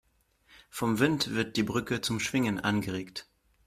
[0.71, 3.27] Vom Wind wird die Brücke zum Schwingen angeregt.